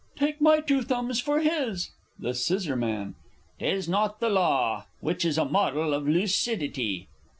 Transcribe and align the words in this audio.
Take 0.15 0.41
my 0.41 0.61
two 0.61 0.81
thumbs 0.81 1.19
for 1.21 1.41
his! 1.41 1.91
The 2.17 2.29
S. 2.29 2.47
'Tis 2.47 3.87
not 3.87 4.19
the 4.19 4.29
law 4.29 4.87
Which 4.99 5.23
is 5.23 5.37
a 5.37 5.45
model 5.45 5.93
of 5.93 6.07
lucidity. 6.07 7.07